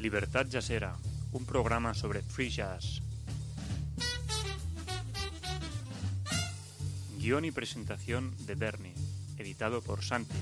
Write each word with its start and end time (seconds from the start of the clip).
Libertad 0.00 0.46
Jazzera, 0.48 0.96
un 1.32 1.44
programa 1.44 1.92
sobre 1.92 2.22
free 2.22 2.48
jazz. 2.48 3.02
Guión 7.18 7.44
y 7.44 7.50
presentación 7.50 8.34
de 8.46 8.54
Bernie, 8.54 8.94
editado 9.36 9.82
por 9.82 10.02
Santi. 10.02 10.38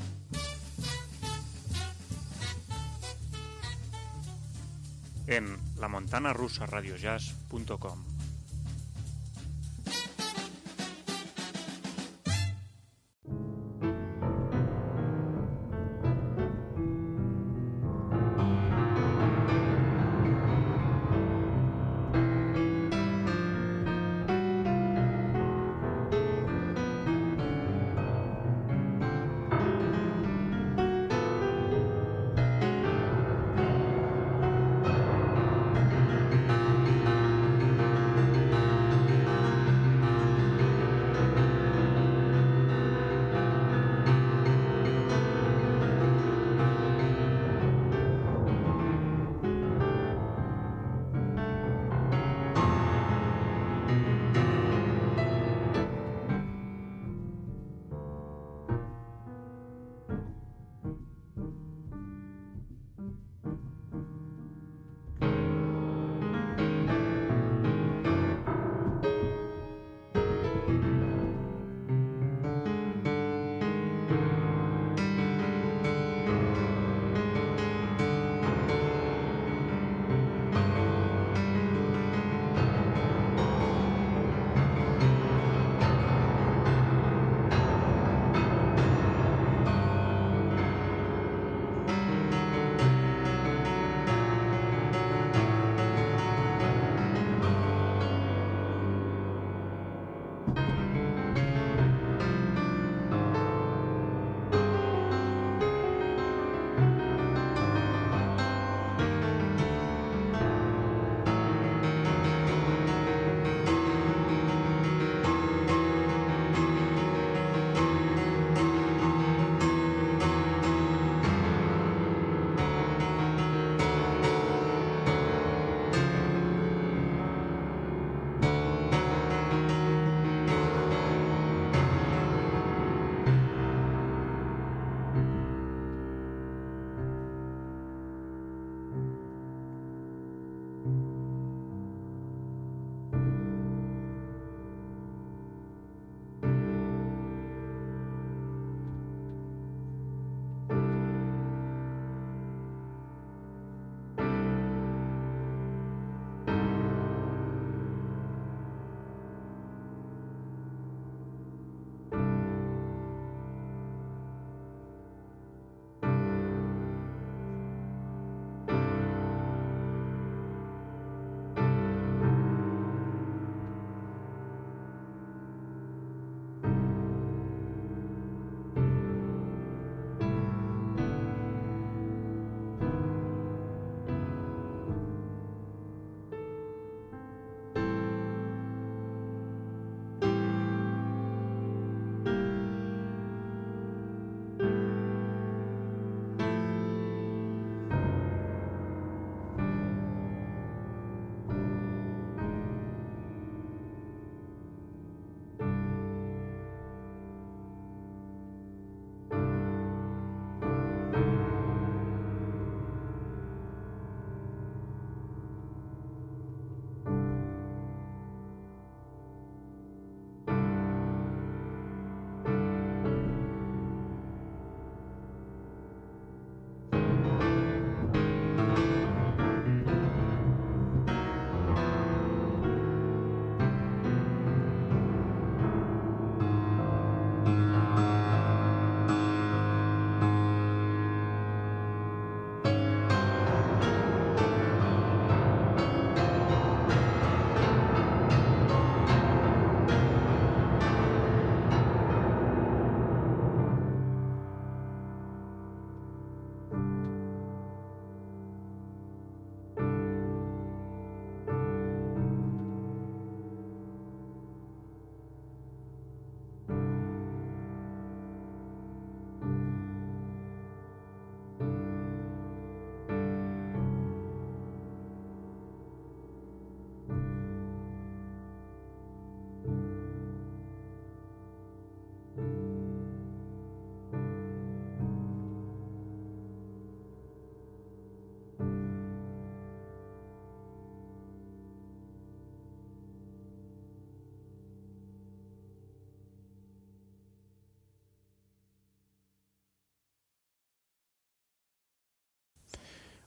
En 5.26 5.58
lamontanarusaradiojazz.com 5.76 8.17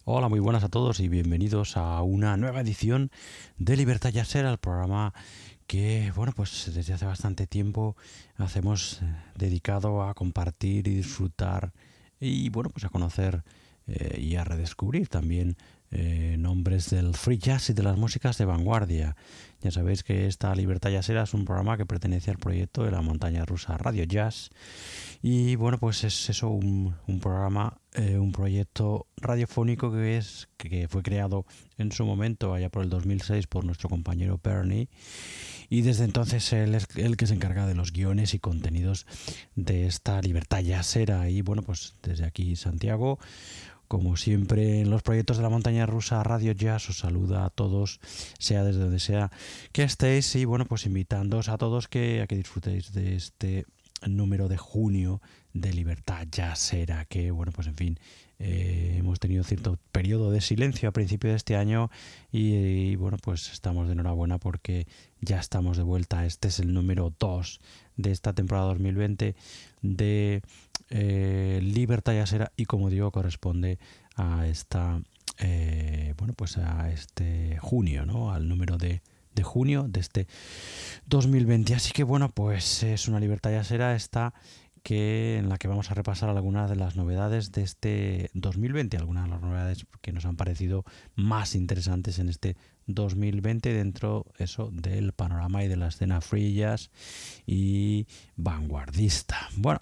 Hola, 0.04 0.30
muy 0.30 0.40
buenas 0.40 0.64
a 0.64 0.70
todos 0.70 1.00
y 1.00 1.08
bienvenidos 1.08 1.78
a 1.78 2.02
una 2.02 2.36
nueva 2.36 2.62
edición 2.62 3.12
de 3.60 3.78
Libertad 3.78 4.10
Yasera, 4.10 4.50
el 4.50 4.58
programa 4.58 5.14
que, 5.68 6.12
bueno, 6.16 6.34
pues 6.36 6.72
desde 6.74 6.94
hace 6.94 7.06
bastante 7.06 7.46
tiempo 7.46 7.96
hacemos 8.38 9.04
eh, 9.04 9.06
dedicado 9.36 10.02
a 10.02 10.16
compartir 10.16 10.88
y 10.88 10.96
disfrutar 10.96 11.72
y, 12.20 12.50
bueno, 12.50 12.72
pues 12.72 12.84
a 12.84 12.90
conocer 12.90 13.44
eh, 13.86 14.20
y 14.20 14.38
a 14.38 14.44
redescubrir 14.44 15.08
también 15.08 15.56
eh, 15.92 16.36
nombres 16.40 16.90
del 16.90 17.14
free 17.16 17.38
jazz 17.38 17.70
y 17.70 17.74
de 17.74 17.84
las 17.84 17.98
músicas 17.98 18.38
de 18.38 18.46
vanguardia. 18.46 19.18
Ya 19.62 19.72
sabéis 19.72 20.04
que 20.04 20.26
esta 20.26 20.56
Libertad 20.56 20.90
Jazzera 20.90 21.24
es 21.24 21.34
un 21.34 21.44
programa 21.44 21.76
que 21.76 21.86
pertenece 21.86 22.32
al 22.32 22.38
proyecto 22.38 22.86
de 22.86 22.92
la 22.92 23.02
montaña 23.02 23.44
rusa 23.44 23.78
Radio 23.78 24.06
Jazz 24.06 24.50
y 25.22 25.58
bueno, 25.58 25.78
pues 25.78 26.06
es 26.06 26.30
eso, 26.30 26.48
un, 26.50 26.96
programa, 27.22 27.78
eh, 27.94 28.18
un 28.18 28.32
proyecto 28.32 29.08
radiofónico 29.18 29.92
que, 29.92 30.18
es, 30.18 30.48
que 30.56 30.88
fue 30.88 31.04
creado 31.04 31.46
en 31.78 31.92
su 31.92 32.06
momento, 32.06 32.54
allá 32.54 32.70
por 32.70 32.84
el 32.84 32.90
2006, 32.90 33.48
por 33.48 33.66
nuestro 33.66 33.90
compañero 33.90 34.40
Bernie. 34.42 34.88
Y 35.70 35.82
desde 35.82 36.06
entonces 36.06 36.54
él 36.54 36.76
es 36.76 36.88
el 36.96 37.18
que 37.18 37.28
se 37.28 37.34
encarga 37.34 37.68
de 37.68 37.76
los 37.76 37.92
guiones 37.92 38.34
y 38.34 38.40
contenidos 38.40 39.06
de 39.56 39.88
esta 39.88 40.22
libertad 40.22 40.64
jazzera. 40.64 41.30
Y 41.30 41.42
bueno, 41.42 41.64
pues 41.64 41.96
desde 42.02 42.26
aquí 42.26 42.56
Santiago, 42.56 43.20
como 43.90 44.16
siempre 44.16 44.80
en 44.80 44.90
los 44.90 45.02
proyectos 45.02 45.36
de 45.36 45.44
la 45.44 45.50
montaña 45.50 45.86
rusa, 45.86 46.24
Radio 46.24 46.54
Jazz 46.54 46.90
os 46.90 47.00
saluda 47.00 47.44
a 47.44 47.50
todos, 47.50 48.00
sea 48.40 48.64
desde 48.64 48.80
donde 48.80 49.00
sea 49.00 49.32
que 49.74 49.84
estéis. 49.84 50.34
Y 50.36 50.46
bueno, 50.46 50.66
pues 50.66 50.86
invitándoos 50.86 51.50
a 51.50 51.58
todos 51.58 51.90
que, 51.90 52.22
a 52.22 52.28
que 52.28 52.38
disfrutéis 52.38 52.94
de 52.94 53.16
este 53.18 53.66
número 54.08 54.48
de 54.48 54.58
junio 54.58 55.22
de 55.54 55.74
Libertad 55.74 56.28
Jazzera, 56.32 57.06
que 57.06 57.32
bueno, 57.32 57.52
pues 57.52 57.68
en 57.68 57.76
fin, 57.76 58.00
eh, 58.40 58.96
hemos 58.98 59.20
tenido 59.20 59.44
cierto 59.44 59.78
periodo 59.92 60.32
de 60.32 60.42
silencio 60.42 60.90
a 60.90 60.92
principio 60.92 61.30
de 61.30 61.36
este 61.36 61.56
año 61.56 61.92
y, 62.32 62.96
bueno, 62.96 63.18
pues 63.22 63.52
estamos 63.52 63.88
de 63.88 63.94
enhorabuena 63.94 64.40
porque 64.40 64.88
ya 65.20 65.40
estamos 65.40 65.78
de 65.78 65.84
vuelta. 65.84 66.26
Este 66.26 66.48
es 66.48 66.60
el 66.60 66.74
número 66.74 67.14
2 67.20 67.62
de 67.98 68.12
esta 68.12 68.34
temporada 68.34 68.68
2020 68.68 69.36
de 69.82 70.42
eh, 70.90 71.60
Libertad 71.62 72.14
Jazzera 72.14 72.52
y 72.56 72.66
como 72.66 72.90
digo, 72.90 73.12
corresponde 73.12 73.78
a 74.16 74.48
esta, 74.48 75.02
eh, 75.38 76.16
bueno, 76.18 76.34
pues 76.34 76.58
a 76.58 76.90
este 76.92 77.58
junio, 77.60 78.06
¿no? 78.06 78.34
Al 78.34 78.48
número 78.48 78.78
de 78.78 79.02
de 79.34 79.44
junio 79.44 79.86
de 79.88 80.00
este 80.00 80.28
2020. 81.08 81.76
Así 81.76 81.92
que 81.92 82.04
bueno, 82.04 82.32
pues 82.32 82.84
es 82.84 83.08
una 83.08 83.20
libertad 83.20 83.52
ya 83.52 83.64
será 83.64 83.96
esta 83.96 84.34
que 84.84 85.38
en 85.38 85.50
la 85.50 85.58
que 85.58 85.68
vamos 85.68 85.92
a 85.92 85.94
repasar 85.94 86.30
algunas 86.30 86.70
de 86.70 86.76
las 86.76 86.96
novedades 86.96 87.52
de 87.52 87.64
este 87.64 88.32
2020, 88.34 88.98
algunas 88.98 89.26
de 89.26 89.30
las 89.30 89.42
novedades 89.42 89.86
que 90.02 90.12
nos 90.12 90.26
han 90.26 90.36
parecido 90.36 90.84
más 91.16 91.56
interesantes 91.56 92.20
en 92.20 92.30
este 92.30 92.56
2020 92.88 93.74
dentro 93.74 94.26
eso 94.38 94.70
del 94.72 95.14
panorama 95.14 95.64
y 95.64 95.68
de 95.68 95.78
la 95.78 95.88
escena 95.88 96.22
free 96.22 96.54
jazz 96.54 96.90
y 97.46 98.08
vanguardista. 98.36 99.50
Bueno, 99.56 99.80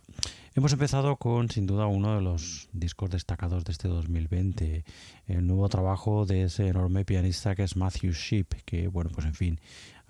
hemos 0.55 0.73
empezado 0.73 1.15
con 1.15 1.49
sin 1.49 1.65
duda 1.65 1.87
uno 1.87 2.15
de 2.15 2.21
los 2.21 2.69
discos 2.73 3.09
destacados 3.09 3.63
de 3.63 3.71
este 3.71 3.87
2020, 3.87 4.83
el 5.27 5.47
nuevo 5.47 5.69
trabajo 5.69 6.25
de 6.25 6.43
ese 6.43 6.67
enorme 6.67 7.05
pianista 7.05 7.55
que 7.55 7.63
es 7.63 7.75
Matthew 7.75 8.11
Sheep, 8.11 8.63
que 8.65 8.87
bueno, 8.87 9.11
pues 9.13 9.25
en 9.25 9.33
fin, 9.33 9.59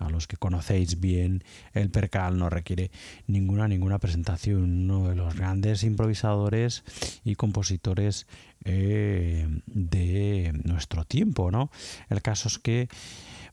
a 0.00 0.08
los 0.08 0.26
que 0.26 0.36
conocéis 0.36 0.98
bien 0.98 1.44
el 1.72 1.90
percal 1.90 2.38
no 2.38 2.50
requiere 2.50 2.90
ninguna 3.26 3.68
ninguna 3.68 3.98
presentación 3.98 4.90
uno 4.90 5.08
de 5.10 5.14
los 5.14 5.36
grandes 5.36 5.84
improvisadores 5.84 6.82
y 7.22 7.36
compositores 7.36 8.26
eh, 8.64 9.46
de 9.66 10.52
nuestro 10.64 11.04
tiempo 11.04 11.50
no 11.50 11.70
el 12.08 12.22
caso 12.22 12.48
es 12.48 12.58
que 12.58 12.88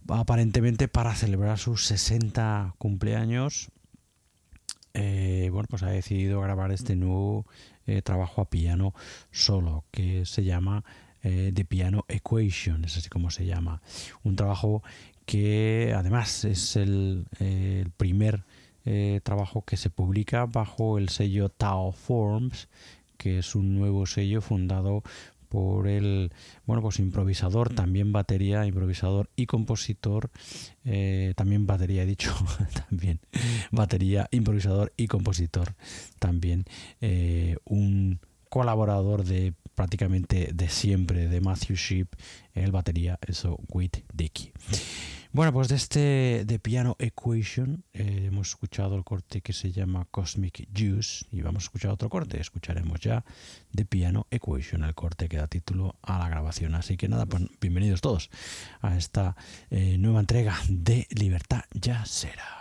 aparentemente 0.08 0.88
para 0.88 1.14
celebrar 1.16 1.60
sus 1.60 1.86
60 1.86 2.76
cumpleaños 2.78 3.70
eh, 4.94 5.50
bueno 5.52 5.68
pues 5.70 5.84
ha 5.84 5.90
decidido 5.90 6.40
grabar 6.42 6.72
este 6.72 6.96
nuevo 6.96 7.46
eh, 7.86 8.02
trabajo 8.02 8.42
a 8.42 8.50
piano 8.50 8.94
solo 9.32 9.84
que 9.92 10.26
se 10.26 10.44
llama 10.44 10.84
The 11.24 11.66
Piano 11.66 12.06
Equation, 12.08 12.86
es 12.86 12.96
así 12.96 13.10
como 13.10 13.32
se 13.32 13.46
llama. 13.46 13.82
Un 14.24 14.38
trabajo 14.38 14.82
que 15.28 15.94
además 15.96 16.46
es 16.46 16.78
el, 16.78 17.26
primer 17.98 18.46
eh, 18.86 19.20
trabajo 19.24 19.64
que 19.64 19.76
se 19.76 19.90
publica 19.90 20.46
bajo 20.46 20.98
el 20.98 21.10
sello 21.10 21.50
Tao 21.50 21.92
Forms, 21.92 22.70
que 23.18 23.40
es 23.40 23.54
un 23.54 23.76
nuevo 23.76 24.06
sello 24.06 24.42
fundado 24.42 25.04
por 25.50 25.88
el 25.88 26.32
bueno 26.66 26.82
pues 26.82 27.00
improvisador 27.00 27.74
también 27.74 28.12
batería 28.12 28.66
improvisador 28.66 29.30
y 29.38 29.46
compositor 29.46 30.30
eh, 30.84 31.34
también 31.38 31.66
batería 31.66 32.04
he 32.04 32.06
dicho 32.06 32.36
también 32.90 33.22
batería 33.72 34.28
improvisador 34.32 34.92
y 34.98 35.08
compositor 35.08 35.76
también 36.20 36.66
eh, 37.00 37.56
un 37.64 38.20
colaborador 38.50 39.24
de 39.24 39.54
prácticamente 39.74 40.52
de 40.54 40.68
siempre 40.68 41.30
de 41.30 41.40
Matthew 41.40 41.78
Sheep 41.78 42.08
el 42.54 42.74
batería 42.74 43.18
eso 43.26 43.58
Whit 43.70 44.00
Dickey 44.14 44.52
bueno, 45.38 45.54
pues 45.54 45.68
de 45.68 45.76
este 45.76 46.46
de 46.46 46.58
Piano 46.58 46.96
Equation 46.98 47.84
eh, 47.94 48.24
hemos 48.26 48.48
escuchado 48.48 48.96
el 48.96 49.04
corte 49.04 49.42
que 49.42 49.54
se 49.54 49.72
llama 49.72 50.08
Cosmic 50.10 50.68
Juice 50.76 51.28
y 51.32 51.44
vamos 51.44 51.62
a 51.62 51.66
escuchar 51.66 51.92
otro 51.92 52.10
corte. 52.10 52.42
Escucharemos 52.42 53.00
ya 53.02 53.24
de 53.72 53.86
Piano 53.86 54.26
Equation, 54.32 54.84
el 54.84 54.96
corte 54.96 55.30
que 55.30 55.38
da 55.38 55.46
título 55.46 55.96
a 56.02 56.18
la 56.18 56.28
grabación. 56.28 56.74
Así 56.74 56.98
que 56.98 57.08
nada, 57.08 57.28
pues 57.28 57.44
bienvenidos 57.62 58.02
todos 58.02 58.32
a 58.82 58.98
esta 58.98 59.36
eh, 59.70 60.00
nueva 60.00 60.22
entrega 60.22 60.58
de 60.70 61.06
Libertad 61.12 61.66
Ya 61.72 62.04
Será. 62.06 62.58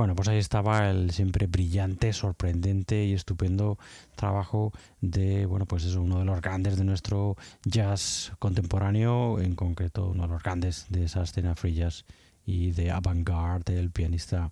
Bueno, 0.00 0.14
pues 0.14 0.28
ahí 0.28 0.38
estaba 0.38 0.88
el 0.88 1.10
siempre 1.10 1.46
brillante, 1.46 2.14
sorprendente 2.14 3.04
y 3.04 3.12
estupendo 3.12 3.76
trabajo 4.16 4.72
de, 5.02 5.44
bueno, 5.44 5.66
pues 5.66 5.84
es 5.84 5.94
uno 5.94 6.20
de 6.20 6.24
los 6.24 6.40
grandes 6.40 6.78
de 6.78 6.84
nuestro 6.84 7.36
jazz 7.66 8.32
contemporáneo, 8.38 9.38
en 9.40 9.54
concreto 9.54 10.06
uno 10.06 10.22
de 10.22 10.28
los 10.28 10.42
grandes 10.42 10.86
de 10.88 11.04
esa 11.04 11.22
escena 11.22 11.54
free 11.54 11.74
jazz 11.74 12.06
y 12.50 12.72
de 12.72 12.90
avant-garde 12.90 13.74
del 13.74 13.90
pianista 13.90 14.50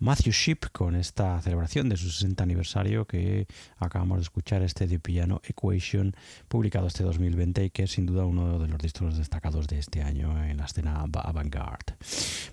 Matthew 0.00 0.32
Ship 0.32 0.58
con 0.72 0.96
esta 0.96 1.40
celebración 1.40 1.88
de 1.88 1.96
su 1.96 2.10
60 2.10 2.42
aniversario 2.42 3.06
que 3.06 3.46
acabamos 3.78 4.18
de 4.18 4.22
escuchar 4.22 4.62
este 4.62 4.86
de 4.86 4.98
piano 4.98 5.40
Equation 5.44 6.14
publicado 6.48 6.88
este 6.88 7.04
2020 7.04 7.64
y 7.64 7.70
que 7.70 7.84
es 7.84 7.92
sin 7.92 8.06
duda 8.06 8.24
uno 8.24 8.58
de 8.58 8.66
los 8.66 8.78
discos 8.78 9.16
destacados 9.16 9.68
de 9.68 9.78
este 9.78 10.02
año 10.02 10.42
en 10.44 10.56
la 10.56 10.64
escena 10.64 11.02
avant-garde. 11.02 11.94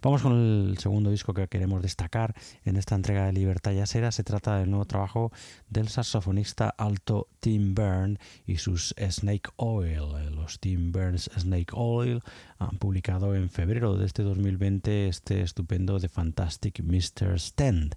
Vamos 0.01 0.21
con 0.21 0.33
el 0.33 0.77
segundo 0.77 1.09
disco 1.09 1.33
que 1.33 1.47
queremos 1.47 1.81
destacar 1.81 2.35
en 2.65 2.77
esta 2.77 2.95
entrega 2.95 3.25
de 3.25 3.33
Libertad 3.33 3.71
Yasera. 3.71 4.11
Se 4.11 4.23
trata 4.23 4.57
del 4.59 4.69
nuevo 4.69 4.85
trabajo 4.85 5.31
del 5.69 5.87
saxofonista 5.87 6.69
alto 6.69 7.27
Tim 7.39 7.73
Byrne 7.73 8.19
y 8.45 8.57
sus 8.57 8.93
Snake 8.99 9.49
Oil. 9.55 10.35
Los 10.35 10.59
Tim 10.59 10.91
Burns 10.91 11.29
Snake 11.37 11.71
Oil 11.73 12.21
han 12.59 12.77
publicado 12.77 13.35
en 13.35 13.49
febrero 13.49 13.97
de 13.97 14.05
este 14.05 14.23
2020 14.23 15.07
este 15.07 15.41
estupendo 15.41 15.99
The 15.99 16.09
Fantastic 16.09 16.81
Mr. 16.81 17.39
Stand, 17.39 17.95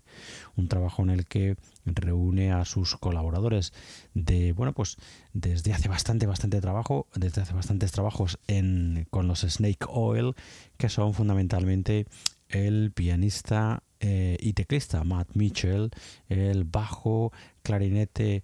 un 0.57 0.69
trabajo 0.69 1.03
en 1.03 1.11
el 1.11 1.27
que 1.27 1.57
reúne 1.85 2.53
a 2.53 2.65
sus 2.65 2.97
colaboradores 2.97 3.73
de, 4.15 4.53
bueno, 4.53 4.73
pues 4.73 4.97
desde 5.33 5.73
hace 5.73 5.89
bastante, 5.89 6.27
bastante 6.27 6.61
trabajo, 6.61 7.07
desde 7.15 7.43
hace 7.43 7.55
bastantes 7.55 7.93
trabajos 7.93 8.39
en, 8.47 9.07
con 9.11 9.29
los 9.29 9.41
Snake 9.41 9.87
Oil, 9.89 10.35
que 10.77 10.89
son 10.89 11.15
fundamentalmente 11.15 12.07
el 12.49 12.93
pianista 12.93 13.83
eh, 14.01 14.37
y 14.41 14.53
teclista 14.53 15.05
Matt 15.05 15.29
Mitchell, 15.35 15.91
el 16.29 16.65
bajo, 16.65 17.33
clarinete 17.63 18.43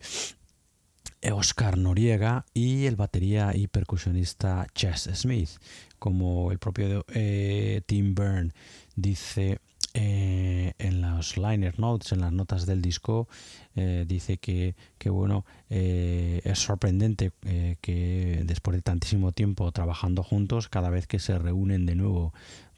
Oscar 1.33 1.79
Noriega 1.79 2.45
y 2.55 2.87
el 2.87 2.97
batería 2.97 3.53
y 3.55 3.67
percusionista 3.67 4.67
Chess 4.75 5.11
Smith. 5.15 5.51
Como 5.99 6.53
el 6.53 6.59
propio 6.59 7.05
eh, 7.09 7.83
Tim 7.87 8.15
Byrne 8.15 8.53
dice 8.95 9.59
eh, 9.95 10.75
en 10.79 11.01
los 11.01 11.37
liner 11.37 11.79
notes, 11.79 12.13
en 12.13 12.21
las 12.21 12.33
notas 12.33 12.67
del 12.67 12.83
disco, 12.83 13.29
eh, 13.75 14.05
dice 14.07 14.39
que, 14.39 14.75
bueno, 15.09 15.47
es 15.69 16.59
sorprendente 16.59 17.33
que 17.81 18.43
después 18.45 18.77
de 18.77 18.83
tantísimo 18.83 19.33
tiempo 19.33 19.73
trabajando 19.73 20.23
juntos, 20.23 20.69
cada 20.69 20.91
vez 20.91 21.07
que 21.07 21.19
se 21.19 21.39
reúnen 21.39 21.87
de 21.87 21.95
nuevo 21.95 22.35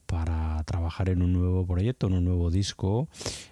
para 0.09 0.65
trabajar 0.65 1.09
en 1.11 1.23
un 1.23 1.33
nuevo 1.33 1.65
proyecto, 1.65 2.09
en 2.09 2.15
un 2.15 2.25
nuevo 2.25 2.51
disco, 2.51 3.09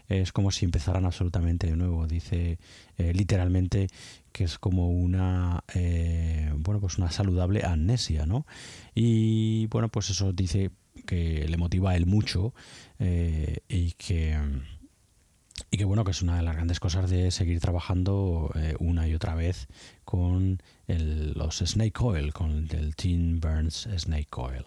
es 0.08 0.32
como 0.32 0.50
si 0.50 0.64
empezaran 0.64 1.04
absolutamente 1.04 1.68
de 1.68 1.76
nuevo. 1.76 2.08
Dice 2.08 2.58
literalmente 2.98 3.88
que 4.36 4.44
es 4.44 4.58
como 4.58 4.90
una 4.90 5.64
eh, 5.74 6.52
bueno 6.58 6.78
pues 6.78 6.98
una 6.98 7.10
saludable 7.10 7.64
amnesia 7.64 8.26
no 8.26 8.46
y 8.94 9.66
bueno 9.68 9.88
pues 9.88 10.10
eso 10.10 10.34
dice 10.34 10.72
que 11.06 11.48
le 11.48 11.56
motiva 11.56 11.92
a 11.92 11.96
él 11.96 12.04
mucho 12.04 12.52
eh, 12.98 13.60
y 13.66 13.92
que 13.92 14.36
y 15.70 15.78
que 15.78 15.86
bueno 15.86 16.04
que 16.04 16.10
es 16.10 16.20
una 16.20 16.36
de 16.36 16.42
las 16.42 16.54
grandes 16.54 16.80
cosas 16.80 17.08
de 17.08 17.30
seguir 17.30 17.60
trabajando 17.60 18.50
eh, 18.56 18.74
una 18.78 19.08
y 19.08 19.14
otra 19.14 19.34
vez 19.34 19.68
con 20.04 20.60
los 20.86 21.56
Snake 21.56 21.98
Oil 22.00 22.34
con 22.34 22.68
el 22.70 22.94
Teen 22.94 23.40
Burns 23.40 23.88
Snake 23.96 24.28
Oil 24.32 24.66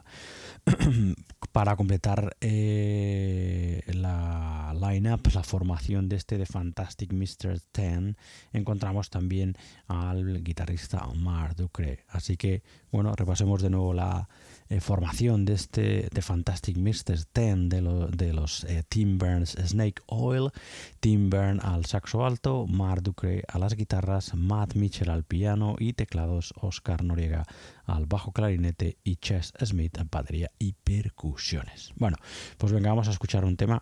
para 1.51 1.75
completar 1.75 2.35
eh, 2.41 3.81
la 3.87 4.73
line-up, 4.79 5.21
la 5.33 5.43
formación 5.43 6.09
de 6.09 6.15
este 6.15 6.37
de 6.37 6.45
Fantastic 6.45 7.13
Mr. 7.13 7.59
Ten, 7.71 8.17
encontramos 8.53 9.09
también 9.09 9.55
al 9.87 10.43
guitarrista 10.43 11.07
Omar 11.07 11.55
Ducre. 11.55 12.05
Así 12.07 12.37
que, 12.37 12.63
bueno, 12.91 13.13
repasemos 13.15 13.61
de 13.61 13.69
nuevo 13.69 13.93
la, 13.93 14.29
eh, 14.69 14.79
formación 14.79 15.45
de 15.45 15.53
este 15.53 16.09
de 16.13 16.21
Fantastic 16.21 16.77
Mr. 16.77 17.25
Ten 17.31 17.69
de, 17.69 17.81
de 18.15 18.33
los 18.33 18.63
eh, 18.65 18.83
Tim 18.87 19.17
Burns 19.17 19.57
Snake 19.65 20.01
Oil, 20.05 20.51
Tim 20.99 21.29
Burn 21.29 21.59
al 21.61 21.85
saxo 21.85 22.25
alto, 22.25 22.67
Mark 22.67 23.01
Ducre 23.01 23.43
a 23.47 23.57
las 23.57 23.75
guitarras, 23.75 24.35
Matt 24.35 24.75
Mitchell 24.75 25.09
al 25.09 25.23
piano 25.23 25.75
y 25.79 25.93
teclados, 25.93 26.53
Oscar 26.61 27.03
Noriega 27.03 27.45
al 27.85 28.05
bajo 28.05 28.31
clarinete 28.31 28.97
y 29.03 29.15
Chess 29.15 29.53
Smith 29.63 29.97
a 29.97 30.05
batería 30.09 30.51
y 30.59 30.73
percusiones. 30.73 31.91
Bueno, 31.95 32.17
pues 32.57 32.71
venga, 32.71 32.89
vamos 32.89 33.07
a 33.07 33.11
escuchar 33.11 33.45
un 33.45 33.57
tema 33.57 33.81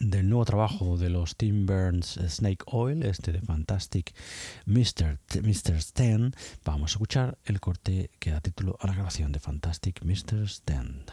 del 0.00 0.28
nuevo 0.28 0.44
trabajo 0.44 0.96
de 0.96 1.10
los 1.10 1.36
Tim 1.36 1.66
Burns 1.66 2.18
Snake 2.28 2.64
Oil, 2.66 3.02
este 3.02 3.32
de 3.32 3.40
Fantastic 3.40 4.14
Mr. 4.66 5.18
Mr. 5.42 5.80
Stand, 5.80 6.36
vamos 6.64 6.90
a 6.90 6.94
escuchar 6.94 7.38
el 7.44 7.60
corte 7.60 8.10
que 8.18 8.30
da 8.30 8.40
título 8.40 8.76
a 8.80 8.86
la 8.86 8.94
grabación 8.94 9.32
de 9.32 9.40
Fantastic 9.40 10.02
Mr. 10.04 10.48
Stand. 10.48 11.10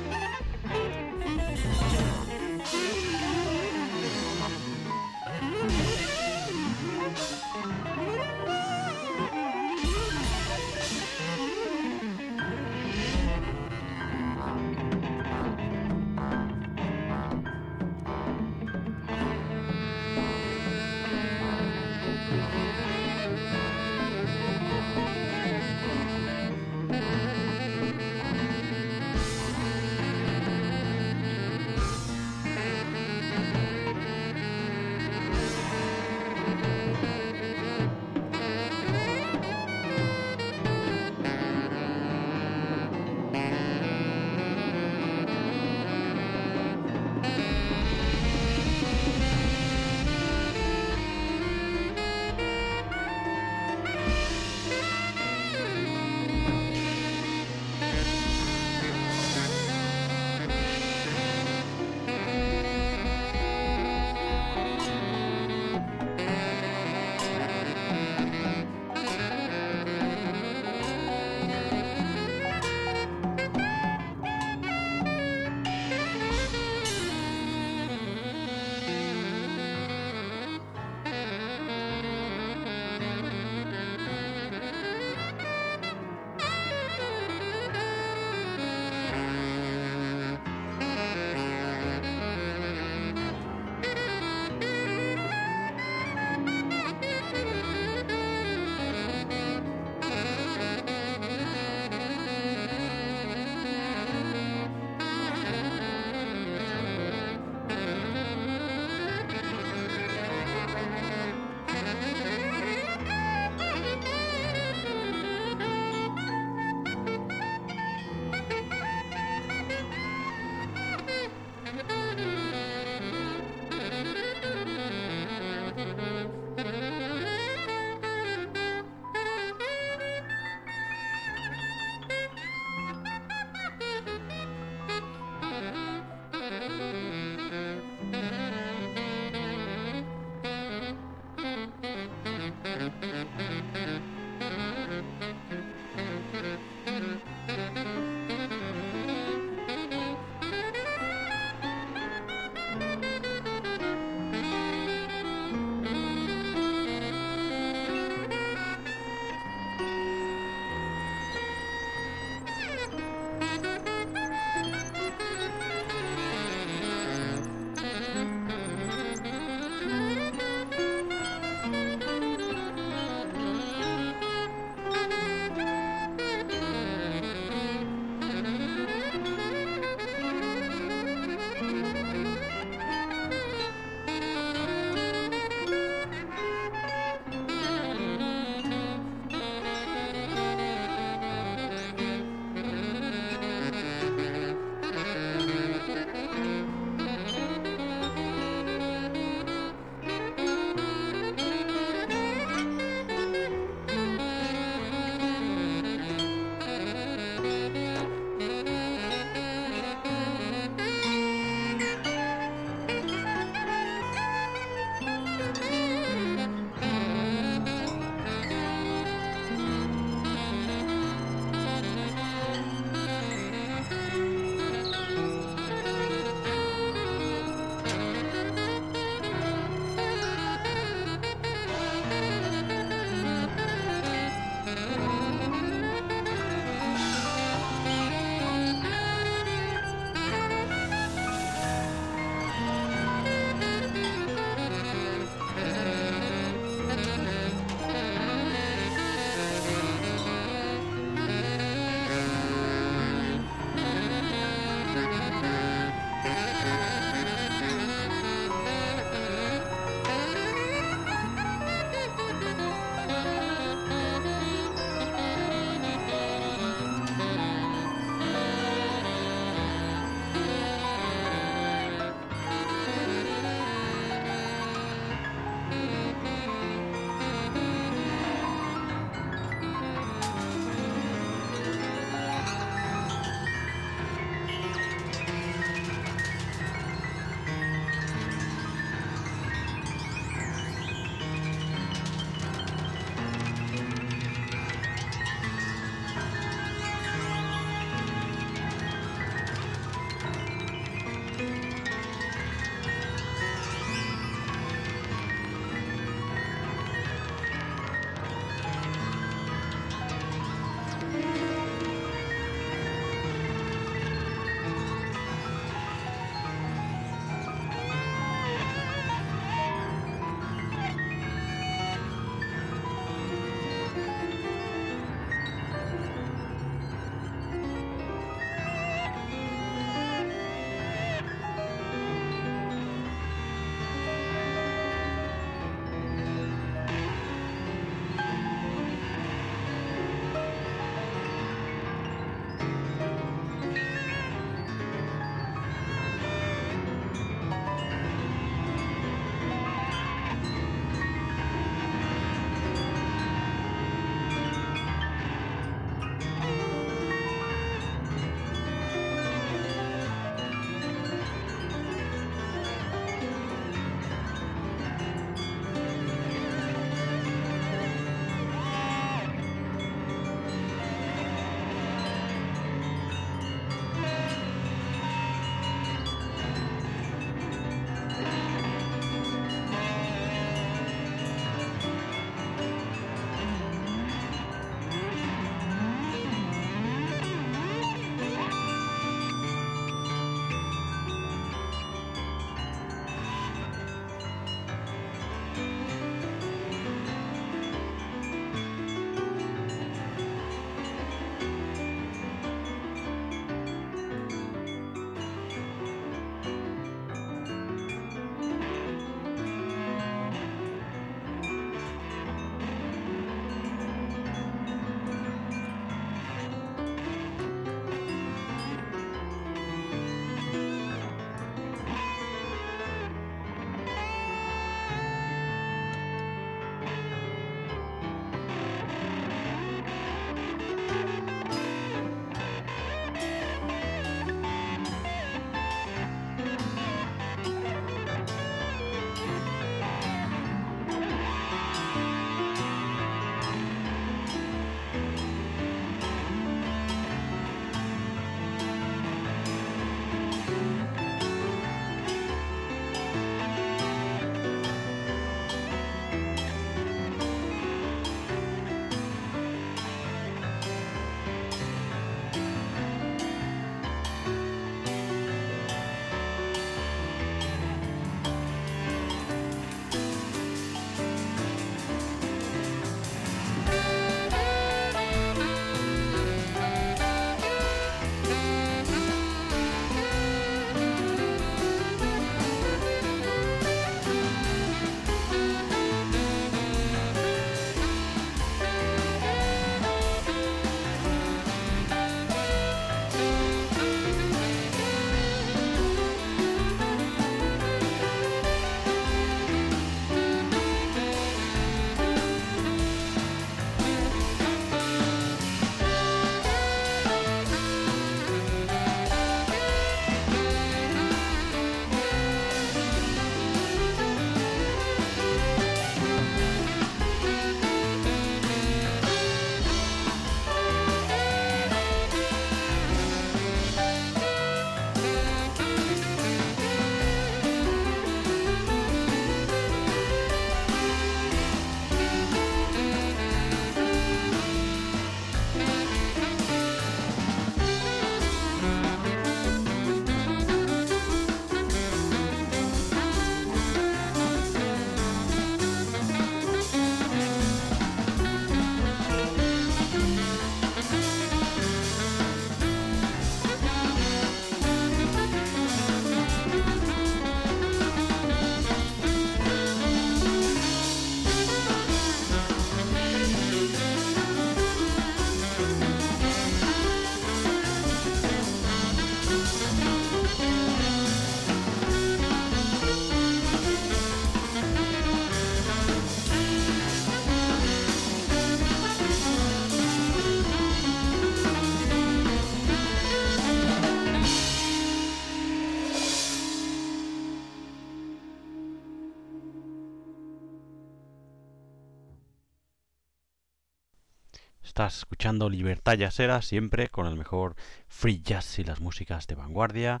Estás 594.72 594.96
escuchando 594.96 595.50
Libertad 595.50 595.98
Jazzera 595.98 596.40
siempre 596.40 596.88
con 596.88 597.06
el 597.06 597.14
mejor 597.14 597.56
free 597.88 598.22
jazz 598.22 598.58
y 598.58 598.64
las 598.64 598.80
músicas 598.80 599.26
de 599.26 599.34
vanguardia 599.34 600.00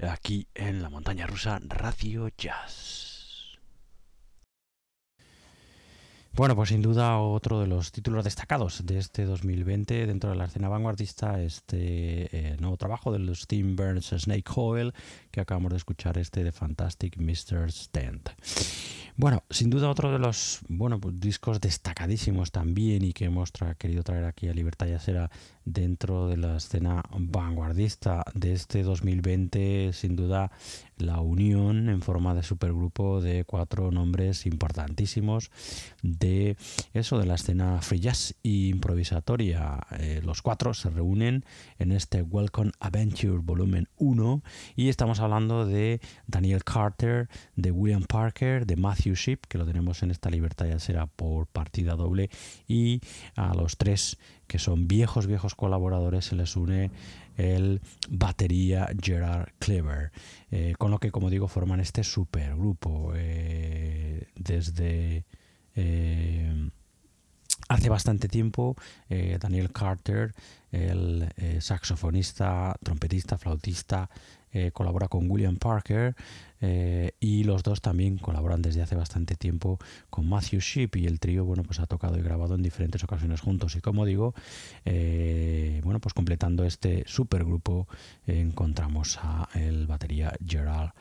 aquí 0.00 0.46
en 0.54 0.80
la 0.80 0.90
montaña 0.90 1.26
rusa 1.26 1.58
Radio 1.60 2.28
Jazz. 2.38 3.11
Bueno, 6.34 6.56
pues 6.56 6.70
sin 6.70 6.80
duda 6.80 7.18
otro 7.18 7.60
de 7.60 7.66
los 7.66 7.92
títulos 7.92 8.24
destacados 8.24 8.86
de 8.86 8.96
este 8.96 9.26
2020 9.26 10.06
dentro 10.06 10.30
de 10.30 10.36
la 10.36 10.46
escena 10.46 10.70
vanguardista, 10.70 11.42
este 11.42 12.34
eh, 12.34 12.56
nuevo 12.58 12.78
trabajo 12.78 13.12
de 13.12 13.18
los 13.18 13.42
Steam 13.42 13.76
Burns 13.76 14.14
Snake 14.16 14.50
Oil 14.56 14.94
que 15.30 15.42
acabamos 15.42 15.72
de 15.72 15.76
escuchar, 15.76 16.16
este 16.16 16.42
de 16.42 16.50
Fantastic 16.50 17.18
Mr. 17.18 17.70
Stent. 17.70 18.30
Bueno, 19.14 19.44
sin 19.50 19.68
duda 19.68 19.90
otro 19.90 20.10
de 20.10 20.18
los 20.18 20.60
bueno, 20.68 20.98
pues, 20.98 21.20
discos 21.20 21.60
destacadísimos 21.60 22.50
también 22.50 23.04
y 23.04 23.12
que 23.12 23.26
hemos 23.26 23.52
querido 23.78 24.02
traer 24.02 24.24
aquí 24.24 24.48
a 24.48 24.54
Libertad 24.54 24.86
Yasera 24.86 25.30
dentro 25.66 26.28
de 26.28 26.38
la 26.38 26.56
escena 26.56 27.02
vanguardista 27.14 28.24
de 28.34 28.54
este 28.54 28.82
2020, 28.82 29.92
sin 29.92 30.16
duda 30.16 30.50
la 30.96 31.20
unión 31.20 31.90
en 31.90 32.00
forma 32.00 32.34
de 32.34 32.42
supergrupo 32.42 33.20
de 33.20 33.44
cuatro 33.44 33.90
nombres 33.90 34.46
importantísimos 34.46 35.50
de 36.22 36.56
eso, 36.94 37.18
de 37.18 37.26
la 37.26 37.34
escena 37.34 37.82
free 37.82 37.98
jazz 37.98 38.34
e 38.44 38.68
improvisatoria. 38.70 39.80
Eh, 39.98 40.20
los 40.24 40.40
cuatro 40.40 40.72
se 40.72 40.88
reúnen 40.88 41.44
en 41.78 41.90
este 41.90 42.22
Welcome 42.22 42.70
Adventure 42.78 43.38
Volumen 43.38 43.88
1 43.96 44.42
y 44.76 44.88
estamos 44.88 45.18
hablando 45.18 45.66
de 45.66 46.00
Daniel 46.28 46.62
Carter, 46.62 47.28
de 47.56 47.72
William 47.72 48.04
Parker, 48.04 48.66
de 48.66 48.76
Matthew 48.76 49.14
Ship, 49.14 49.38
que 49.48 49.58
lo 49.58 49.66
tenemos 49.66 50.02
en 50.02 50.12
esta 50.12 50.30
libertad 50.30 50.66
ya 50.66 50.78
será 50.78 51.06
por 51.06 51.48
partida 51.48 51.96
doble, 51.96 52.30
y 52.68 53.00
a 53.34 53.54
los 53.54 53.76
tres 53.76 54.16
que 54.46 54.58
son 54.58 54.86
viejos, 54.86 55.26
viejos 55.26 55.54
colaboradores, 55.54 56.26
se 56.26 56.36
les 56.36 56.56
une 56.56 56.90
el 57.36 57.80
batería 58.10 58.90
Gerard 59.00 59.48
Clever, 59.58 60.12
eh, 60.50 60.74
con 60.78 60.90
lo 60.90 60.98
que, 60.98 61.10
como 61.10 61.30
digo, 61.30 61.48
forman 61.48 61.80
este 61.80 62.04
supergrupo 62.04 63.12
eh, 63.16 64.28
desde 64.36 65.24
hace 67.68 67.88
bastante 67.88 68.28
tiempo. 68.28 68.76
Daniel 69.08 69.72
Carter, 69.72 70.34
el 70.70 71.28
saxofonista, 71.60 72.76
trompetista, 72.82 73.38
flautista, 73.38 74.08
colabora 74.72 75.08
con 75.08 75.30
William 75.30 75.56
Parker 75.56 76.14
eh, 76.62 77.12
y 77.20 77.42
los 77.42 77.64
dos 77.64 77.80
también 77.80 78.18
colaboran 78.18 78.62
desde 78.62 78.82
hace 78.82 78.94
bastante 78.94 79.34
tiempo 79.34 79.78
con 80.10 80.28
Matthew 80.28 80.60
Ship 80.60 80.90
y 80.94 81.06
el 81.06 81.18
trío 81.18 81.44
bueno 81.44 81.64
pues 81.64 81.80
ha 81.80 81.86
tocado 81.86 82.16
y 82.16 82.22
grabado 82.22 82.54
en 82.54 82.62
diferentes 82.62 83.02
ocasiones 83.02 83.40
juntos 83.40 83.74
y 83.74 83.80
como 83.80 84.06
digo 84.06 84.34
eh, 84.84 85.80
bueno 85.82 86.00
pues 86.00 86.14
completando 86.14 86.64
este 86.64 87.02
supergrupo 87.06 87.88
encontramos 88.26 89.18
a 89.20 89.48
el 89.54 89.88
batería 89.88 90.32
Gerald 90.46 90.92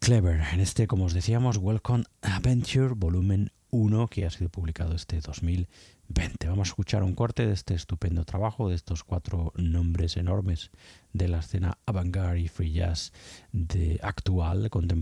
Clever 0.00 0.40
en 0.52 0.60
este 0.60 0.86
como 0.86 1.04
os 1.04 1.12
decíamos 1.12 1.58
Welcome 1.58 2.04
Adventure 2.22 2.94
volumen 2.96 3.52
1 3.70 4.08
que 4.08 4.24
ha 4.24 4.30
sido 4.30 4.48
publicado 4.48 4.94
este 4.94 5.20
2000 5.20 5.68
20. 6.08 6.48
Vamos 6.48 6.68
a 6.68 6.70
escuchar 6.70 7.02
un 7.02 7.14
corte 7.14 7.46
de 7.46 7.52
este 7.52 7.74
estupendo 7.74 8.24
trabajo 8.24 8.68
de 8.68 8.74
estos 8.74 9.04
cuatro 9.04 9.52
nombres 9.56 10.16
enormes 10.16 10.70
de 11.12 11.28
la 11.28 11.38
escena 11.38 11.78
avant-garde 11.86 12.40
y 12.40 12.48
free 12.48 12.72
jazz 12.72 13.12
de 13.52 13.98
actual, 14.02 14.68
contemporánea. 14.70 14.93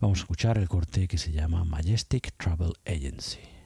Vamos 0.00 0.18
a 0.18 0.22
escuchar 0.22 0.58
el 0.58 0.68
corte 0.68 1.08
que 1.08 1.18
se 1.18 1.32
llama 1.32 1.64
Majestic 1.64 2.32
Travel 2.36 2.72
Agency. 2.86 3.59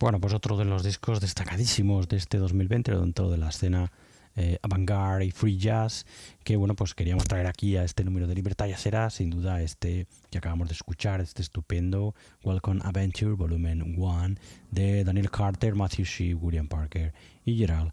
Bueno, 0.00 0.18
pues 0.18 0.32
otro 0.32 0.56
de 0.56 0.64
los 0.64 0.82
discos 0.82 1.20
destacadísimos 1.20 2.08
de 2.08 2.16
este 2.16 2.38
2020 2.38 2.90
dentro 2.96 3.30
de 3.30 3.36
la 3.36 3.50
escena 3.50 3.92
eh, 4.34 4.56
avant-garde 4.62 5.26
y 5.26 5.30
free 5.30 5.58
jazz 5.58 6.06
que 6.42 6.56
bueno 6.56 6.74
pues 6.74 6.94
queríamos 6.94 7.24
traer 7.24 7.46
aquí 7.46 7.76
a 7.76 7.84
este 7.84 8.02
número 8.02 8.26
de 8.26 8.34
Libertad 8.34 8.68
será 8.76 9.10
sin 9.10 9.28
duda 9.28 9.60
este 9.60 10.06
que 10.30 10.38
acabamos 10.38 10.68
de 10.68 10.74
escuchar 10.74 11.20
este 11.20 11.42
estupendo 11.42 12.14
Welcome 12.42 12.80
Adventure 12.82 13.32
Volumen 13.32 13.94
1 13.98 14.36
de 14.70 15.04
Daniel 15.04 15.30
Carter, 15.30 15.74
Matthew 15.74 16.06
Shee, 16.06 16.32
William 16.32 16.68
Parker 16.68 17.12
y 17.44 17.58
Gerald 17.58 17.92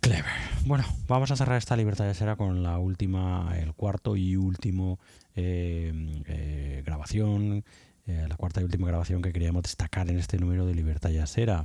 Clever. 0.00 0.24
Bueno, 0.64 0.84
vamos 1.06 1.30
a 1.30 1.36
cerrar 1.36 1.58
esta 1.58 1.76
Libertad 1.76 2.12
será 2.14 2.34
con 2.34 2.64
la 2.64 2.78
última, 2.78 3.56
el 3.56 3.72
cuarto 3.74 4.16
y 4.16 4.34
último 4.34 4.98
eh, 5.36 5.92
eh, 6.26 6.82
grabación 6.84 7.62
eh, 8.06 8.26
la 8.28 8.36
cuarta 8.36 8.60
y 8.60 8.64
última 8.64 8.86
grabación 8.86 9.20
que 9.20 9.32
queríamos 9.32 9.64
destacar 9.64 10.08
en 10.08 10.18
este 10.18 10.38
número 10.38 10.64
de 10.64 10.74
Libertad 10.74 11.10
Jazzera. 11.10 11.64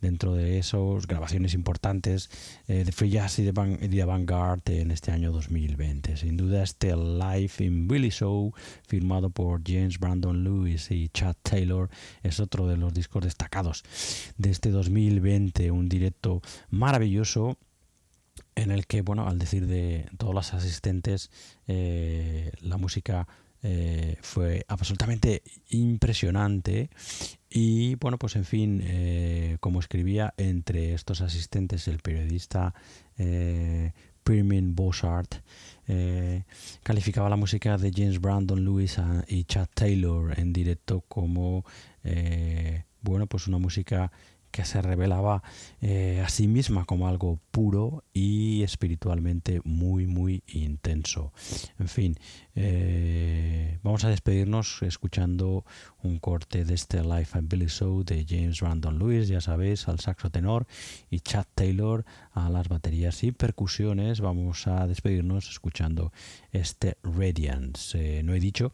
Dentro 0.00 0.34
de 0.34 0.58
esos 0.58 1.06
grabaciones 1.06 1.52
importantes 1.52 2.30
eh, 2.66 2.84
de 2.84 2.92
Free 2.92 3.10
Jazz 3.10 3.38
y 3.38 3.44
de, 3.44 3.52
Van, 3.52 3.78
en 3.78 4.90
este 4.90 5.12
año 5.12 5.32
2020. 5.32 6.16
Sin 6.16 6.38
duda 6.38 6.62
este 6.62 6.96
Live 6.96 7.52
in 7.58 7.88
Billy 7.88 8.08
Show, 8.08 8.54
firmado 8.86 9.28
por 9.28 9.60
James 9.66 9.98
Brandon 9.98 10.42
Lewis 10.42 10.90
y 10.90 11.10
Chad 11.10 11.36
Taylor, 11.42 11.90
es 12.22 12.40
otro 12.40 12.66
de 12.66 12.78
los 12.78 12.94
discos 12.94 13.24
destacados 13.24 13.84
de 14.38 14.50
este 14.50 14.70
2020. 14.70 15.70
Un 15.70 15.90
directo 15.90 16.40
maravilloso 16.70 17.58
en 18.54 18.70
el 18.70 18.86
que, 18.86 19.02
bueno, 19.02 19.28
al 19.28 19.38
decir 19.38 19.66
de 19.66 20.08
todos 20.16 20.34
los 20.34 20.54
asistentes, 20.54 21.30
eh, 21.66 22.50
la 22.60 22.76
música 22.76 23.28
eh, 23.62 24.16
fue 24.22 24.64
absolutamente 24.68 25.42
impresionante. 25.68 26.90
Y 27.48 27.96
bueno 27.96 28.18
pues 28.18 28.36
en 28.36 28.44
fin 28.44 28.80
eh, 28.82 29.58
como 29.60 29.80
escribía 29.80 30.32
entre 30.36 30.94
estos 30.94 31.20
asistentes 31.20 31.86
el 31.86 31.98
periodista 31.98 32.74
eh, 33.18 33.92
Pirmin 34.24 34.74
Bossart 34.74 35.34
eh, 35.86 36.44
calificaba 36.82 37.28
la 37.28 37.36
música 37.36 37.76
de 37.76 37.92
James 37.94 38.20
Brandon 38.20 38.64
Lewis 38.64 38.96
y 39.28 39.44
Chad 39.44 39.68
Taylor 39.74 40.38
en 40.38 40.52
directo 40.52 41.02
como 41.08 41.64
bueno 43.02 43.26
pues 43.26 43.46
una 43.48 43.58
música 43.58 44.10
que 44.52 44.64
se 44.64 44.80
revelaba 44.82 45.42
eh, 45.80 46.22
a 46.24 46.28
sí 46.28 46.46
misma 46.46 46.84
como 46.84 47.08
algo 47.08 47.40
puro 47.50 48.04
y 48.12 48.62
espiritualmente 48.62 49.60
muy, 49.64 50.06
muy 50.06 50.44
intenso. 50.46 51.32
En 51.78 51.88
fin, 51.88 52.16
eh, 52.54 53.78
vamos 53.82 54.04
a 54.04 54.10
despedirnos 54.10 54.82
escuchando 54.82 55.64
un 56.02 56.18
corte 56.18 56.64
de 56.64 56.74
este 56.74 57.02
Life 57.02 57.36
and 57.36 57.50
Billy 57.50 57.66
Show 57.66 58.04
de 58.04 58.26
James 58.28 58.60
Brandon 58.60 58.98
Lewis, 58.98 59.28
ya 59.28 59.40
sabéis, 59.40 59.88
al 59.88 60.00
saxo 60.00 60.30
tenor 60.30 60.66
y 61.10 61.20
Chad 61.20 61.46
Taylor 61.54 62.04
a 62.32 62.50
las 62.50 62.68
baterías 62.68 63.24
y 63.24 63.32
percusiones. 63.32 64.20
Vamos 64.20 64.66
a 64.66 64.86
despedirnos 64.86 65.48
escuchando 65.48 66.12
este 66.52 66.98
Radiance. 67.02 68.18
Eh, 68.18 68.22
no 68.22 68.34
he 68.34 68.40
dicho 68.40 68.70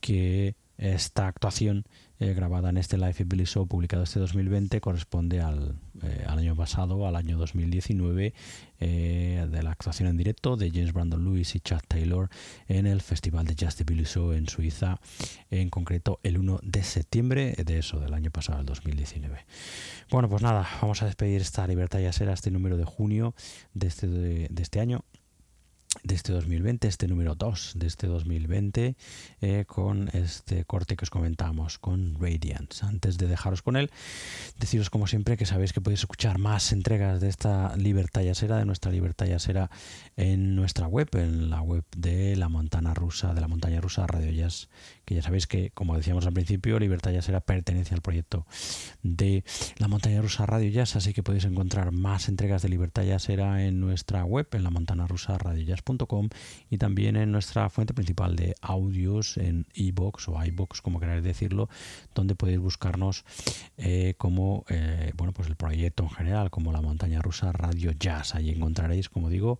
que 0.00 0.54
esta 0.76 1.28
actuación 1.28 1.86
eh, 2.24 2.32
grabada 2.32 2.70
en 2.70 2.78
este 2.78 2.96
Life 2.96 3.24
Billy 3.24 3.44
Show 3.44 3.66
publicado 3.66 4.02
este 4.02 4.18
2020 4.18 4.80
corresponde 4.80 5.42
al, 5.42 5.76
eh, 6.02 6.24
al 6.26 6.38
año 6.38 6.56
pasado, 6.56 7.06
al 7.06 7.16
año 7.16 7.36
2019, 7.36 8.32
eh, 8.80 9.46
de 9.50 9.62
la 9.62 9.70
actuación 9.70 10.08
en 10.08 10.16
directo 10.16 10.56
de 10.56 10.70
James 10.70 10.94
Brandon 10.94 11.22
Lewis 11.22 11.54
y 11.54 11.60
Chad 11.60 11.82
Taylor 11.86 12.30
en 12.66 12.86
el 12.86 13.02
Festival 13.02 13.46
de 13.46 13.54
Jazz 13.54 13.76
de 13.76 13.84
Billy 13.84 14.04
Show 14.04 14.32
en 14.32 14.48
Suiza, 14.48 15.00
en 15.50 15.68
concreto 15.68 16.18
el 16.22 16.38
1 16.38 16.60
de 16.62 16.82
septiembre 16.82 17.54
de 17.62 17.78
eso, 17.78 18.00
del 18.00 18.14
año 18.14 18.30
pasado, 18.30 18.60
el 18.60 18.66
2019. 18.66 19.44
Bueno, 20.10 20.30
pues 20.30 20.42
nada, 20.42 20.66
vamos 20.80 21.02
a 21.02 21.06
despedir 21.06 21.42
esta 21.42 21.66
Libertad 21.66 21.98
y 21.98 22.10
será 22.12 22.32
este 22.32 22.50
número 22.50 22.78
de 22.78 22.84
junio 22.84 23.34
de 23.74 23.86
este, 23.88 24.06
de 24.06 24.62
este 24.62 24.80
año 24.80 25.04
de 26.02 26.14
este 26.14 26.32
2020, 26.32 26.88
este 26.88 27.08
número 27.08 27.34
2 27.34 27.72
de 27.76 27.86
este 27.86 28.06
2020, 28.06 28.96
eh, 29.40 29.64
con 29.66 30.08
este 30.12 30.64
corte 30.64 30.96
que 30.96 31.04
os 31.04 31.10
comentamos, 31.10 31.78
con 31.78 32.16
Radiance. 32.20 32.84
Antes 32.84 33.18
de 33.18 33.26
dejaros 33.26 33.62
con 33.62 33.76
él, 33.76 33.90
deciros 34.58 34.90
como 34.90 35.06
siempre 35.06 35.36
que 35.36 35.46
sabéis 35.46 35.72
que 35.72 35.80
podéis 35.80 36.00
escuchar 36.00 36.38
más 36.38 36.72
entregas 36.72 37.20
de 37.20 37.28
esta 37.28 37.76
Libertad 37.76 38.22
Yasera, 38.22 38.58
de 38.58 38.64
nuestra 38.64 38.90
Libertad 38.90 39.26
Yasera, 39.26 39.70
en 40.16 40.56
nuestra 40.56 40.86
web, 40.86 41.08
en 41.14 41.50
la 41.50 41.62
web 41.62 41.84
de 41.96 42.36
la 42.36 42.48
Montana 42.48 42.94
Rusa, 42.94 43.34
de 43.34 43.40
la 43.40 43.48
Montaña 43.48 43.80
Rusa 43.80 44.06
Radio 44.06 44.30
Jazz, 44.30 44.68
que 45.04 45.14
ya 45.14 45.22
sabéis 45.22 45.46
que, 45.46 45.70
como 45.70 45.96
decíamos 45.96 46.26
al 46.26 46.32
principio, 46.32 46.78
Libertad 46.78 47.12
Yasera 47.12 47.40
pertenece 47.40 47.94
al 47.94 48.02
proyecto 48.02 48.46
de 49.02 49.44
la 49.78 49.88
Montaña 49.88 50.20
Rusa 50.20 50.46
Radio 50.46 50.70
Jazz, 50.70 50.96
así 50.96 51.12
que 51.12 51.22
podéis 51.22 51.44
encontrar 51.44 51.92
más 51.92 52.28
entregas 52.28 52.62
de 52.62 52.68
Libertad 52.68 53.02
Yasera 53.02 53.64
en 53.64 53.80
nuestra 53.80 54.24
web, 54.24 54.48
en 54.52 54.64
la 54.64 54.70
Montana 54.70 55.06
Rusa 55.06 55.38
Radio 55.38 55.62
Jazz 55.64 55.82
y 56.70 56.78
también 56.78 57.16
en 57.16 57.32
nuestra 57.32 57.68
fuente 57.70 57.94
principal 57.94 58.36
de 58.36 58.54
audios 58.60 59.36
en 59.36 59.66
iBox 59.74 60.28
o 60.28 60.44
iBox, 60.44 60.80
como 60.80 61.00
queráis 61.00 61.22
decirlo, 61.22 61.68
donde 62.14 62.34
podéis 62.34 62.58
buscarnos 62.58 63.24
eh, 63.76 64.14
como 64.18 64.64
eh, 64.68 65.12
bueno 65.16 65.32
pues 65.32 65.48
el 65.48 65.56
proyecto 65.56 66.04
en 66.04 66.10
general, 66.10 66.50
como 66.50 66.72
la 66.72 66.80
montaña 66.80 67.20
rusa 67.20 67.52
Radio 67.52 67.92
Jazz. 67.92 68.34
Ahí 68.34 68.50
encontraréis, 68.50 69.08
como 69.08 69.28
digo, 69.28 69.58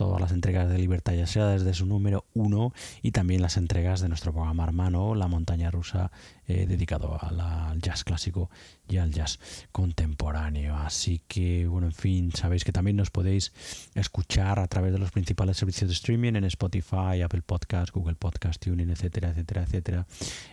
todas 0.00 0.18
las 0.18 0.32
entregas 0.32 0.70
de 0.70 0.78
Libertad 0.78 1.12
ya 1.12 1.26
sea 1.26 1.44
desde 1.44 1.74
su 1.74 1.84
número 1.84 2.24
1 2.32 2.72
y 3.02 3.10
también 3.10 3.42
las 3.42 3.58
entregas 3.58 4.00
de 4.00 4.08
nuestro 4.08 4.32
programa 4.32 4.64
hermano 4.64 5.14
La 5.14 5.28
Montaña 5.28 5.70
Rusa 5.70 6.10
eh, 6.50 6.66
dedicado 6.66 7.16
al 7.22 7.80
jazz 7.80 8.02
clásico 8.02 8.50
y 8.88 8.96
al 8.96 9.12
jazz 9.12 9.38
contemporáneo. 9.70 10.74
Así 10.76 11.22
que, 11.28 11.66
bueno, 11.66 11.86
en 11.86 11.92
fin, 11.92 12.32
sabéis 12.32 12.64
que 12.64 12.72
también 12.72 12.96
nos 12.96 13.10
podéis 13.10 13.52
escuchar 13.94 14.58
a 14.58 14.66
través 14.66 14.92
de 14.92 14.98
los 14.98 15.12
principales 15.12 15.56
servicios 15.56 15.88
de 15.88 15.94
streaming 15.94 16.34
en 16.34 16.44
Spotify, 16.44 17.22
Apple 17.24 17.42
Podcast, 17.42 17.92
Google 17.92 18.16
Podcast, 18.16 18.60
TuneIn, 18.60 18.90
etcétera, 18.90 19.30
etcétera, 19.30 19.62
etcétera. 19.62 20.06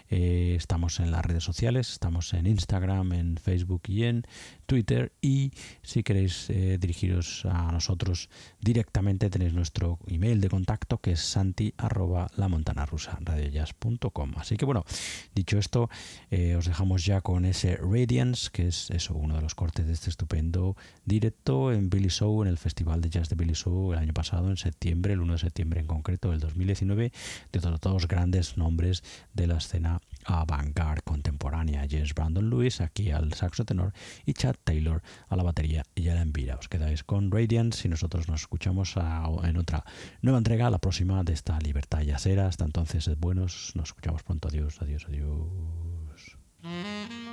Eh, 0.10 0.54
estamos 0.56 1.00
en 1.00 1.12
las 1.12 1.26
redes 1.26 1.44
sociales, 1.44 1.92
estamos 1.92 2.34
en 2.34 2.46
Instagram, 2.46 3.14
en 3.14 3.38
Facebook 3.38 3.82
y 3.88 4.04
en 4.04 4.26
Twitter. 4.68 5.14
Y 5.20 5.52
si 5.82 6.04
queréis 6.04 6.50
eh, 6.50 6.78
dirigiros 6.80 7.46
a 7.46 7.72
nosotros 7.72 8.30
directamente, 8.62 9.30
tenéis 9.30 9.54
nuestro 9.54 9.98
email 10.08 10.42
de 10.42 10.50
contacto 10.50 11.00
que 11.00 11.14
es 11.14 11.22
santi 11.22 11.74
Así 14.38 14.58
que 14.58 14.66
bueno, 14.66 14.86
dicho 15.34 15.58
esto, 15.58 15.87
eh, 16.32 16.56
os 16.56 16.66
dejamos 16.66 17.06
ya 17.06 17.22
con 17.22 17.46
ese 17.46 17.78
Radiance, 17.78 18.50
que 18.52 18.68
es 18.68 18.90
eso, 18.92 19.16
uno 19.16 19.36
de 19.36 19.42
los 19.42 19.56
cortes 19.56 19.88
de 19.88 19.94
este 19.94 20.10
estupendo 20.10 20.76
directo 21.06 21.72
en 21.72 21.90
Billy 21.90 22.10
Show, 22.10 22.44
en 22.44 22.50
el 22.50 22.58
Festival 22.58 23.02
de 23.02 23.10
Jazz 23.10 23.30
de 23.30 23.36
Billy 23.36 23.54
Show 23.54 23.94
el 23.94 24.00
año 24.00 24.14
pasado, 24.14 24.50
en 24.50 24.58
septiembre, 24.58 25.14
el 25.14 25.22
1 25.22 25.34
de 25.34 25.40
septiembre 25.40 25.80
en 25.80 25.88
concreto 25.88 26.32
del 26.32 26.40
2019, 26.40 27.12
de 27.52 27.60
todos 27.60 27.94
los 27.94 28.08
grandes 28.08 28.58
nombres 28.58 29.04
de 29.34 29.48
la 29.48 29.58
escena 29.58 30.02
avant-garde 30.26 31.02
contemporánea. 31.04 31.88
James 31.90 32.14
Brandon 32.14 32.50
Lewis 32.50 32.82
aquí 32.82 33.12
al 33.12 33.34
saxo 33.34 33.66
tenor 33.66 33.94
y 34.26 34.34
Chad 34.34 34.56
Taylor 34.64 35.02
a 35.30 35.36
la 35.36 35.44
batería 35.44 35.84
y 35.96 36.10
a 36.10 36.16
la 36.16 36.22
envira. 36.22 36.58
Os 36.58 36.68
quedáis 36.68 37.04
con 37.04 37.32
Radiance 37.32 37.88
y 37.88 37.90
nosotros 37.90 38.28
nos 38.28 38.42
escuchamos 38.42 38.96
en 39.44 39.58
otra 39.58 39.86
nueva 40.22 40.38
entrega, 40.38 40.70
la 40.70 40.80
próxima 40.80 41.24
de 41.24 41.34
esta 41.34 41.60
Libertad 41.60 42.02
Yacera. 42.02 42.48
Hasta 42.48 42.66
entonces, 42.66 43.06
sed 43.06 43.18
buenos, 43.18 43.72
nos 43.76 43.90
escuchamos 43.90 44.24
pronto. 44.24 44.48
Adiós, 44.48 44.82
adiós, 44.82 45.06
adiós. 45.08 45.77
Mm-hmm. 46.68 47.27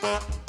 Bye. 0.00 0.39